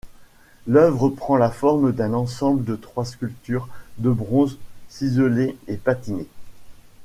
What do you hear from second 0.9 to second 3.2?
prend la forme d'un ensemble de trois